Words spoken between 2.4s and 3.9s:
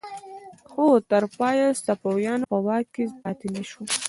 په واک کې پاتې نشوې.